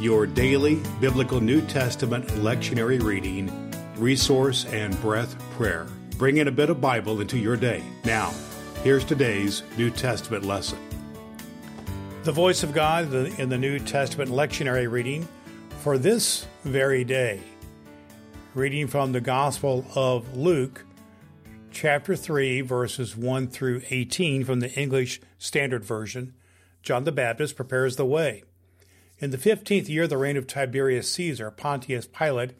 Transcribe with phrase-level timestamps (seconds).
[0.00, 5.86] your daily biblical New Testament lectionary reading, resource, and breath prayer.
[6.18, 7.82] Bring in a bit of Bible into your day.
[8.04, 8.32] Now,
[8.82, 10.78] here's today's New Testament lesson.
[12.24, 15.28] The voice of God in the New Testament lectionary reading
[15.80, 17.40] for this very day.
[18.54, 20.84] Reading from the Gospel of Luke,
[21.70, 26.34] chapter 3, verses 1 through 18 from the English Standard Version.
[26.82, 28.44] John the Baptist prepares the way.
[29.24, 32.50] In the fifteenth year of the reign of Tiberius Caesar, Pontius Pilate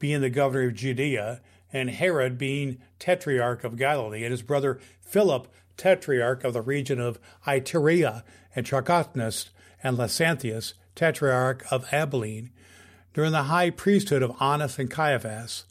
[0.00, 1.40] being the governor of Judea,
[1.72, 7.20] and Herod being tetrarch of Galilee, and his brother Philip tetrarch of the region of
[7.46, 8.24] Iturea,
[8.56, 12.50] and Trachonitis and Lysanias tetrarch of Abilene,
[13.14, 15.66] during the high priesthood of Annas and Caiaphas,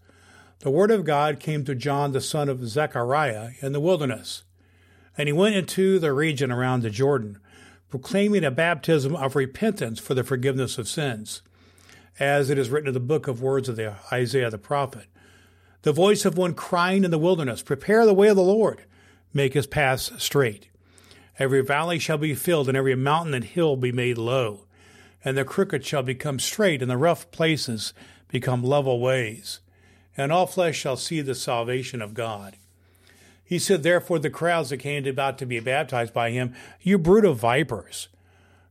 [0.60, 4.44] the word of God came to John the son of Zechariah in the wilderness.
[5.18, 7.42] And he went into the region around the Jordan,
[7.90, 11.42] proclaiming a baptism of repentance for the forgiveness of sins,
[12.20, 15.06] as it is written in the book of words of the Isaiah the prophet.
[15.84, 18.84] The voice of one crying in the wilderness, Prepare the way of the Lord,
[19.34, 20.68] make his paths straight.
[21.40, 24.66] Every valley shall be filled, and every mountain and hill be made low,
[25.24, 27.94] and the crooked shall become straight, and the rough places
[28.28, 29.60] become level ways.
[30.18, 32.58] And all flesh shall see the salvation of God.
[33.48, 37.24] He said, Therefore, the crowds that came about to be baptized by him, You brood
[37.24, 38.10] of vipers,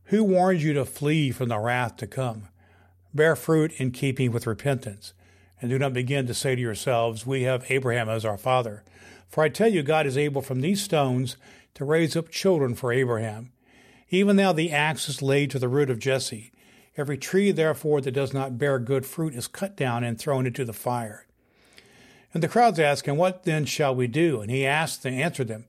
[0.05, 2.49] who warned you to flee from the wrath to come?
[3.11, 5.13] Bear fruit in keeping with repentance,
[5.59, 8.83] and do not begin to say to yourselves, We have Abraham as our father.
[9.27, 11.37] For I tell you, God is able from these stones
[11.73, 13.51] to raise up children for Abraham.
[14.11, 16.51] Even now the axe is laid to the root of Jesse.
[16.95, 20.63] Every tree, therefore, that does not bear good fruit is cut down and thrown into
[20.63, 21.26] the fire.
[22.37, 24.41] And the crowds asked him, What then shall we do?
[24.41, 25.65] And he asked and answered them,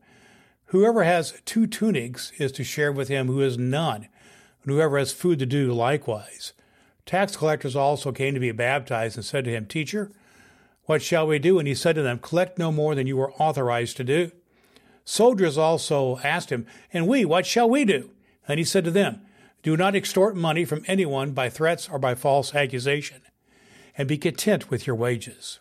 [0.67, 4.07] Whoever has two tunics is to share with him who has none,
[4.63, 6.53] and whoever has food to do likewise.
[7.07, 10.13] Tax collectors also came to be baptized and said to him, Teacher,
[10.85, 11.59] what shall we do?
[11.59, 14.31] And he said to them, Collect no more than you were authorized to do.
[15.07, 18.11] Soldiers also asked him, And we, what shall we do?
[18.47, 19.23] And he said to them,
[19.63, 23.23] Do not extort money from anyone by threats or by false accusation,
[23.97, 25.61] and be content with your wages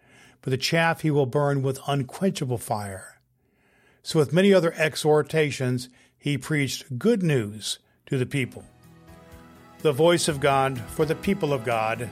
[0.41, 3.19] but the chaff he will burn with unquenchable fire.
[4.03, 8.65] So, with many other exhortations, he preached good news to the people.
[9.79, 12.09] The voice of God for the people of God.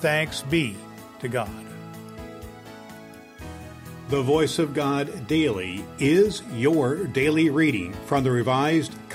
[0.00, 0.76] Thanks be
[1.20, 1.50] to God.
[4.08, 8.92] The Voice of God Daily is your daily reading from the Revised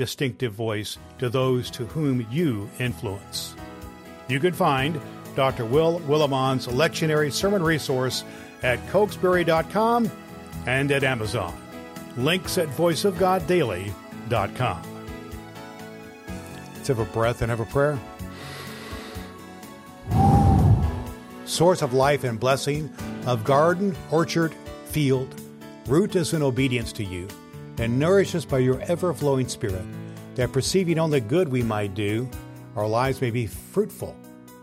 [0.00, 3.54] distinctive voice to those to whom you influence.
[4.28, 4.98] You can find
[5.36, 5.66] Dr.
[5.66, 8.24] Will Willimon's lectionary sermon resource
[8.62, 10.10] at cokesbury.com
[10.66, 11.54] and at Amazon.
[12.16, 14.82] Links at voiceofgoddaily.com.
[16.74, 17.98] Let's have a breath and have a prayer.
[21.44, 22.90] Source of life and blessing,
[23.26, 24.54] of garden, orchard,
[24.86, 25.38] field,
[25.86, 27.28] root is in obedience to you,
[27.78, 29.84] and nourish us by your ever flowing Spirit,
[30.34, 32.28] that perceiving only good we might do,
[32.76, 34.16] our lives may be fruitful,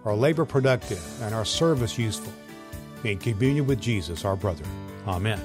[0.06, 2.34] our labor productive, and our service useful.
[3.04, 4.64] In communion with Jesus, our brother.
[5.08, 5.40] Amen.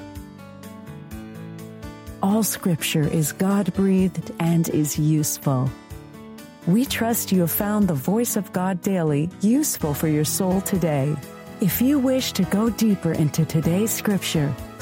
[2.23, 5.69] All scripture is God breathed and is useful.
[6.69, 11.17] We trust you have found the voice of God daily useful for your soul today.
[11.61, 14.55] If you wish to go deeper into today's scripture,